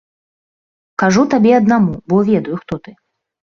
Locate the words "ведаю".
2.33-2.55